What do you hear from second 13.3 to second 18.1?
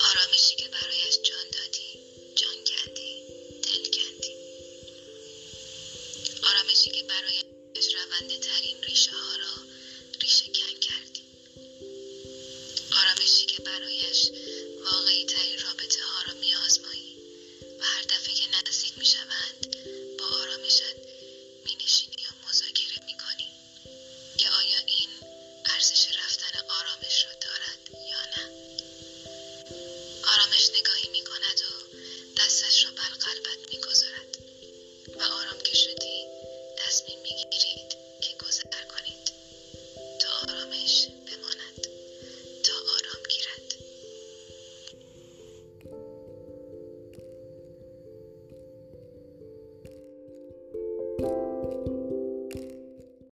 که برایش واقعیت ترین رابطه ها را می آزمایی و هر